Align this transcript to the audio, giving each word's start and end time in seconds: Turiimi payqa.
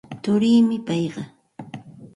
Turiimi 0.23 0.77
payqa. 0.87 1.23